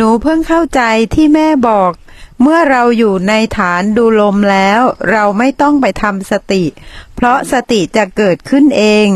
[0.00, 0.82] หนูเพิ่งเข้าใจ
[1.14, 1.92] ที่แม่บอก
[2.42, 6.64] เมื่อเราอยู่ในฐานดูลมแล้ว เราไม่ต้องไปทำสติ
[7.14, 9.06] เพราะสติจะเกิดขึ้นเอง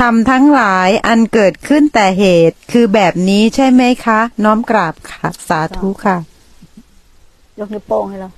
[0.00, 6.16] ทำทั้งหลายอันเกิดขึ้นแต่เหตุ คือแบบนี้ใช่ไหมคะ น้อมกราบค่ะ สาธุค่ะ
[7.58, 8.30] ยกนิ้วโป้งให้เรา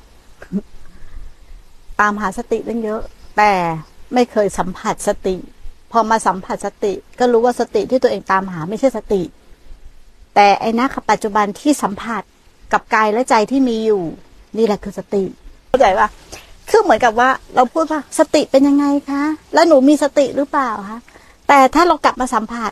[2.00, 3.00] ตามหาสติตั้งเยอะ
[3.38, 3.52] แต่
[4.14, 5.36] ไม่เคยสัมผัสสติ
[5.92, 9.22] พอมาสัมผัสสติ ก็รู้ว่าสติที่ตัวเองตามหาไม่ใช่สติ
[10.36, 12.22] แต่ไอ้นะปัจจุบันที่สัมผัส
[12.72, 14.02] กับกายและใจที่มีอยู่
[14.56, 15.22] นี่แหละคือสติ
[15.68, 16.08] เข้าใจปะ
[16.70, 19.22] คือเหมือนกับว่า เราพูดว่าสติเป็นยังไงคะ
[19.54, 20.98] แล้วหนูมีสติหรือเปล่าคะ
[21.48, 22.70] แต่ถ้าเรากลับมาสัมผัส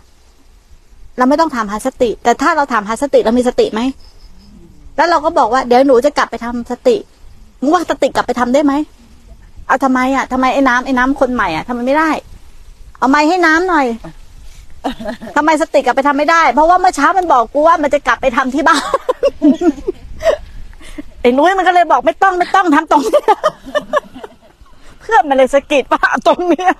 [1.19, 3.80] เราไม่ต้องถามหาสติ แต่ถ้าเราถามหาสติเรามีสติไหม
[4.96, 6.96] แล้วเราก็บอกว่าเดี๋ยวหนูจะกลับไปทำสติ
[7.60, 8.72] มึงว่าสติกลับไปทำได้ไหม
[9.66, 12.10] เอาทำไมอะทำไมไอ้น้ำไอ้น้ำคนใหม่อะทำไมไม่ได้
[12.98, 13.86] เอาไม้ให้น้ำหน่อย
[15.36, 18.82] ทำไมสติกลับไปทำไม่ได้ เพราะว่าเมื่อเช้ามันบอกกูว่ามันจะกลับไปทำที่บ้าน
[21.20, 23.22] ไอ้นุ้ยมันก็เลยบอกไม่ต้องไม่ต้องทำตรงนี้
[25.00, 26.70] เพื่อนมันเลยสะกิดว่าเอาตรงเนี้ย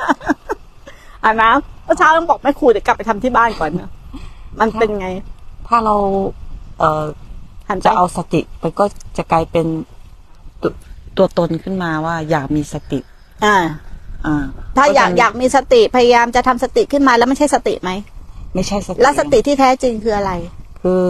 [1.24, 3.91] อะน้ำเมื่อเช้ามันบอกไม่ครูเดี๋ยวกลับไปทำที่บ้านก่อนนะ
[4.61, 5.08] มันเป็นไง
[5.68, 5.96] ถ้าเรา
[6.78, 7.05] เอ่อ
[7.68, 8.84] หันไปจะเอาสติมันก็
[9.16, 9.66] จะกลายเป็น
[10.62, 10.72] ตัว
[11.16, 12.98] ตัวตนขึ้นมาว่าอยากมีสติ
[13.44, 13.66] อ่าอ่า
[14.77, 17.91] ถ้าอยากจะอยากมีสติพยายามจะทำสติขึ้นมาแล้วไม่ใช่สติไหม
[18.55, 20.33] ไม่ใช่สติแล้วสติที่แท้จริงคืออะไร
[20.83, 21.03] คือ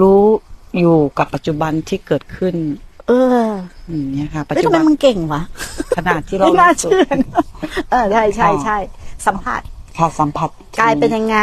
[0.00, 0.22] รู้
[0.80, 2.54] อยู่กับปัจจุบันที่เกิดขึ้น
[3.08, 3.12] เอ
[3.44, 3.48] อ
[3.88, 5.42] อย่างนี้ยค่ะปัจเฮ้ยจุทำไมบันมึงเก่งวะ
[5.96, 7.30] ขนาดที่เราไม่น่ารู้สึกเชื่อนะ
[7.90, 8.76] เออใช่ใช่ใช่
[9.26, 9.60] สัมผัส
[9.98, 10.50] ค่ะสัมผัส
[10.80, 11.38] กายเป็นยังไง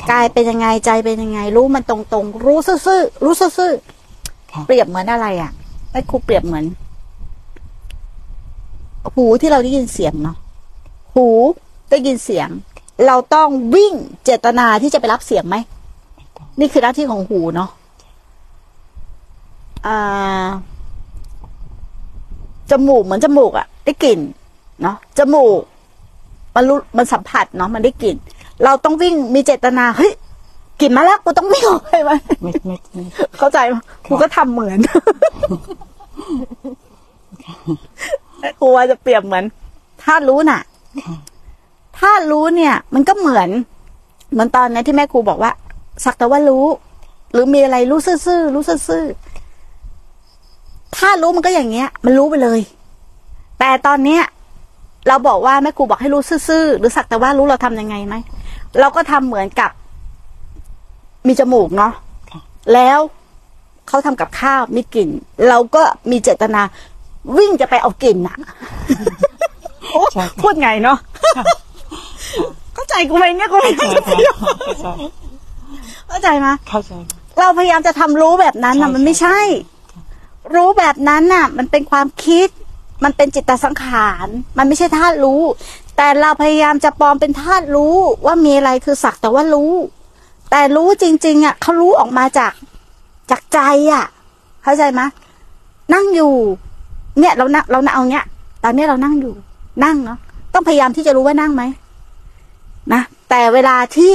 [0.00, 3.72] ค่ะกายเป็นยังไงใจเป็นยังไง รู้มันตรงตรงๆรู้ซื่อๆรู้ซื่อ
[4.52, 5.50] ค่ะๆเปรียบเหมือนอะไรอะ
[5.90, 6.64] ไม่ครูเปรียบเหมือน
[9.14, 10.36] หูที่เราได้ยินเสียงเนาะ
[11.14, 11.26] หู
[11.90, 12.48] ได้ยินเสียง
[13.06, 13.94] เราต้องวิ่ง
[14.24, 15.56] เจตนาที่จะไปรับเสียงไหม
[16.60, 17.70] นี่คือหน้าที่ของหูเนาะ
[19.86, 20.46] อ่า
[22.70, 24.20] จมูกเหมือนจมูกอะได้กลิ่น
[24.82, 25.60] เนาะจมูก
[26.54, 28.16] มันรู้มันสัมผัสเนาะมันได้กลิ่น
[28.64, 30.12] เราต้องวิ่งมีเจตนาเฮ้ย
[30.80, 32.10] กลิ่นมาแล้วกูต้องวิ่งออกไปไหม
[32.42, 33.04] ไม่ไม่ไม่
[33.38, 33.74] เข้าใจไหม
[34.06, 34.78] กูก็ทำเหมือน
[38.58, 39.44] ครูว่าจะเปรียบเหมือน
[40.02, 40.60] ถ้ารู้น่ะ
[41.98, 43.48] ถ้ารู้เนี่ย มันก็เหมือน
[44.32, 45.52] เหมือนตอนนั้นที่แม่ครูบอกว่า
[46.04, 46.64] สักแต่ว่ารู้
[47.32, 52.60] หรือมีอะไรรู้ซื่อๆรู้ซื่อๆถ้ารู้มันก็อย่างเงี้ย มันรู้ไปเลย
[53.58, 54.22] แต่ตอนเนี้ย
[55.08, 58.14] เราบอกว่าแม่ครูบอกให้รู้ซื่อๆหรือสักแต่ว่ารู้เราทำยังไงไหม
[58.80, 59.70] เราก็ทำเหมือนกับ
[61.26, 61.92] มีจมูกเนาะ
[62.30, 62.40] ค่ะ
[62.74, 62.98] แล้ว
[63.88, 65.08] เขาทำกับข้าวมีกลิ่น
[65.48, 66.62] เราก็มีเจตนา
[67.36, 68.36] วิ่งจะไปเอากลิ่นอะ
[69.92, 70.98] โอ้ใช่ค่ะพูดไงเนาะ
[72.74, 74.88] เข้าใจกูไหมเนี่ยกูไม่เข้าใจเข้าใจ
[76.08, 76.92] เข้าใจไหมเข้าใจ
[77.38, 79.38] เราพยายามจะทำรู้แบบนั้นน่ะใช่มันไม่ใช่
[80.54, 82.48] รู้แบบนั้นน่ะ มันเป็นความคิด
[83.04, 84.26] มันเป็นจิตตสังขาร
[84.58, 85.42] มันไม่ใช่ธาตุรู้
[85.96, 87.94] แต่เราพยายามจะปลอมเป็นธาตุรู้
[88.26, 89.72] ว่ามีอะไรคือสักแต่ว่ารู้
[90.50, 92.52] แต่รู้จริง ๆอะเขารู้ออกมาจาก
[93.30, 93.60] จากใจ
[93.92, 94.04] อะ
[94.62, 95.00] เข้าใจไหม
[95.94, 96.34] นั่งอยู่
[97.20, 98.24] เนี่ยเรานั่งเราเอาเนี้ย
[98.64, 99.34] ตอนนี้เรานั่งอยู่
[99.84, 100.18] นั่งเนาะ
[100.54, 101.62] ต้องพยายามที่จะรู้ว่านั่งไหม
[102.92, 104.14] นะแต่เวลาที่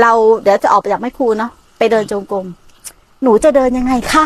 [0.00, 0.12] เรา
[0.42, 2.46] เดี๋ยวจะออกไปจากแม่ครูเนาะไปเดินจงกรม
[3.22, 4.24] หนูจะเดินยังไงคะ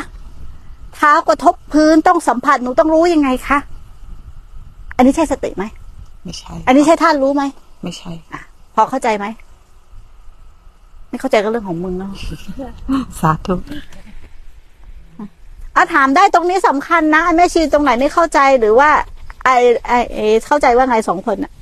[0.95, 3.59] เท้ากระทบพื้นต้องสัมผัสหนูต้องรู้ยังไงคะ
[4.97, 5.65] อันนี้ใช่สติไหม
[6.25, 7.43] ไม่ใช่ อันนี้ใช่ท่านรู้ไหม
[7.83, 8.11] ไม่ใช่
[8.75, 9.27] พอเข้าใจไหม
[11.09, 12.11] ไม่เข้าใจก็เรื่องของมึงเนาะ
[13.21, 13.55] สาธุ
[15.77, 18.91] อะถามได้ตรงนี้สำคัญนะไอ้แม่ชีตรงไหนไม่เข้าใจหรือว่า
[19.45, 19.51] ไอ
[19.87, 21.53] ไอไอเข้าใจว่าไงสองคนอะ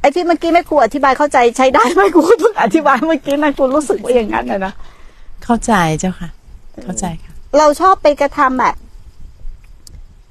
[0.00, 4.72] ไอที่เมื่อกี้แม่ครูอธิบายเข้าใจใช้ได้ไหมครูเพิ่งอธิบายเมื่อกี้นะครูรู้สึกว่าอย่างนั้นนะนะ
[5.44, 6.28] เข้าใจเจ้าค่ะ
[6.84, 8.74] เข้าใจค่ะ เราชอบไปกระทำแบบ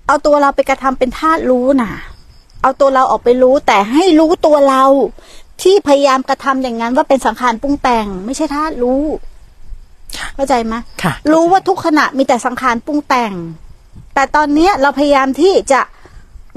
[0.07, 1.91] เอาตัวเราไปกระทำเป็นธาตุรู้น่ะ
[2.61, 4.83] เอาตัวเราออกไปรู้ แต่ให้รู้ตัวเรา
[5.61, 9.32] ที่พยายามกระทำอย่างนั้นว่าเป็นสังขารปรุงแต่ง ไม่ใช่ธาตุรู้ค่ะ
[10.35, 13.33] เข้าใจไหมค่ะรู้ว่าทุกขณะมีแต่สังขารปรุงแต่ง
[14.13, 15.81] แต่ตอนเนี้ยเราพยายามที่จะ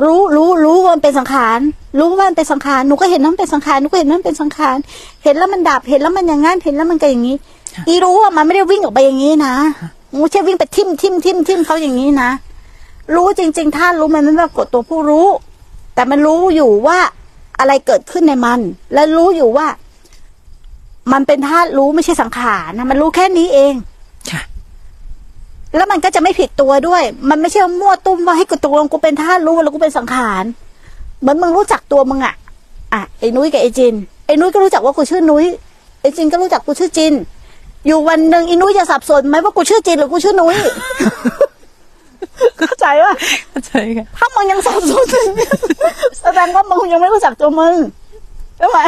[0.02, 1.58] รู้รู้รู้ว่ามันเป็นสังขาร
[1.98, 4.76] รู้ว่ามันเป็นสังขาร หนูก็เห็นว่ามันเป็นสังขาร หนูก็เห็นว่ามันเป็นสังขาร
[5.22, 7.36] เห็นแล้วมันดับ เห็นแล้วมันอย่างงั้น เห็นแล้วมันก็อย่างนี้
[7.88, 9.54] อีรู้ว่ามันไม่ได้วิ่งออกไปอย่างนี้นะ
[10.16, 12.30] ไม่ใช่วิ่งไปทิ่มทิ่มทิ่มทิ่มเขาอย่างนี้นะ
[13.14, 15.26] รู้จริง ๆ ถ้ารู้มันไม่ปรากฏตัวผู้รู้
[15.94, 16.98] แต่มันรู้อยู่ว่า
[17.58, 18.60] อะไรเกิดขึ้นในมัน
[18.94, 19.66] และรู้อยู่ว่า
[21.12, 23.74] มันเป็นธาตุรู้ไม่ใช่สังขารนะมันรู้แค่นี้เอง
[24.30, 24.42] ค่ะ
[25.76, 30.44] แล้วมันก็จะไม่ผิดตัวด้วย มันไม่ใช่ว่ามั่วตุ้มว่าให้กูตกลงกูเป็นธาตุรู้แล้วกูเป็นสังขาร
[31.20, 32.34] เหมือนมึงรู้จักตัวมึงอะ
[32.92, 33.94] อะไอ้นุ้ยกับไอ้จิน
[34.26, 35.44] ไอ้นุ้ยก็รู้จักว่ากูชื่อนุ้ย
[36.00, 37.12] ไอ้จินก็รู้จักกูชื่อจิน
[37.86, 40.56] อยู่วันหนึ่งอีนุ้ยจะสับสนไหมว่ากูชื่อจีนหรือกูชื่อนุ้ย
[42.58, 43.12] เข้าใจว่า
[43.50, 45.52] เข้าใจค่ะถ้ามึงยังสับสนอยู่เนี่ย
[46.20, 47.76] แสดงว่ามึงยังไม่รู้จักตัวมึง
[48.58, 48.78] ใช่ไหม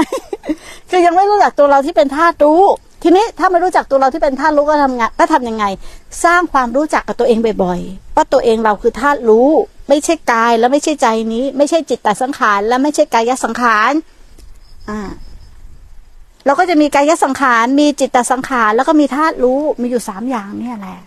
[0.90, 2.62] คือยังไม่รู้จักตัวเราที่เป็นธาตุรู้
[3.02, 5.64] ทีนี้ถ้าไม่รู้จักตัวเราที่เป็นธาตุรู้ก็ทำไงก็ทำยังไง
[6.24, 9.48] สร้างความรู้จักกับตัวเองบ่อยๆว่าตัวเองเราคือธาตุรู้
[9.88, 13.92] ไม่ใช่กายและไม่ใช่ใจนี้ ไม่ใช่จิตตสังขาร และไม่ใช่กายสังขาร
[14.88, 15.00] อ่า
[16.46, 20.98] เราก็จะมีกายสังขาร มีจิตตสังขาร แล้วก็มีธาตุรู้ มีอยู่สามอย่างเนี่ยแหละ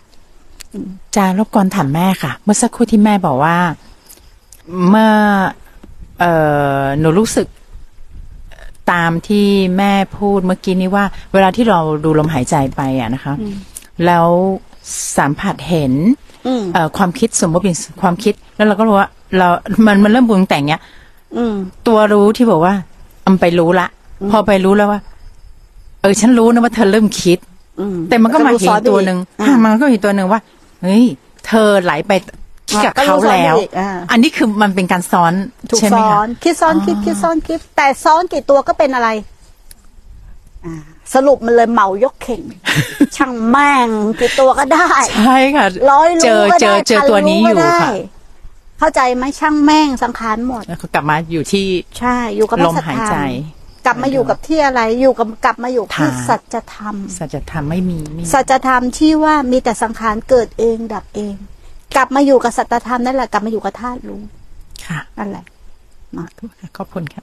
[1.16, 3.56] จารบกวนถามแม่ค่ะ เมื่อสักครู่ที่แม่บอกว่า
[4.88, 5.12] เมื่อ
[6.20, 6.24] เอ
[6.80, 7.46] อหนูรู้สึก
[8.92, 9.46] ตามที่
[9.78, 13.34] แม่พูดเมื่อกี้นี้ว่า เวลาที่เราดูลมหายใจไปอะนะคะ
[14.06, 14.28] แล้ว
[15.18, 15.92] สัมผัสเห็น
[16.46, 19.48] อืมเอ่อความคิดสมมติเป็นความคิด แล้วเราก็รู้ว่า เรา
[19.86, 20.82] มันมันเริ่มปรุงแต่งเนี้ย
[21.36, 21.54] อืม
[21.88, 22.74] ตัวรู้ที่บอกว่า
[23.26, 23.88] อำไปรู้ละ
[24.30, 25.00] พอไปรู้แล้วว่า
[26.00, 27.38] เออ ฉันรู้นะว่าเธอเริ่มคิด
[27.80, 30.40] อืมแต่มันก็มารู้เห็ซ้นอไปตัวอีกหนึ่งอ่าอะมันก็เห็นตัวหนึ่งว่า
[30.82, 31.04] เฮ้ย
[31.46, 32.41] เธอไหลไปคิด
[32.84, 35.32] กับอะก็เขารู้ซ้อนแล้วไปอีกอ่าอันนี้คือมันเป็นการซ้อน
[35.70, 39.08] ถูกใช่ไหมซ้อคะนคิดซ้อนคิดคิดซ้อนคิด แต่ซ้อนกี่ตัวก็เป็นอะไร
[40.66, 40.74] อ่า
[41.14, 42.42] สรุปมันเลยเหมายกเข่ง
[43.16, 43.88] ช่างแม่ง
[44.20, 44.88] กี่ตัวก็ได้
[45.18, 47.90] ใช่ค่ะร้อยเจรู้อก็เจได้อเจอพันตัวนี้รู้อก็ยู่ได้ค่ะ
[48.78, 51.66] เข้าใจไหมช่างแม่งสังขารหมดแล้วก็กลับมาอยู่ที่
[51.98, 53.16] ใช่อยู่กับลมหายใจ
[53.86, 61.34] กลับมาอยู่กับที่อะไรอยู่กับกลับมาอยู่ที่ฐานสัจธรรม สัจธรรมไม่มีไม่มี สัจธรรมที่ว่ามีแต่สังขารเกิดเองดับเอง
[61.96, 64.20] กลับมาอยู่กับสัจธรรมนั่นแหละกลับมาอยู่กับธาตุรู้
[64.86, 65.44] ค่ะนั่นแหละ
[66.76, 67.22] ขอบคุณค่ะ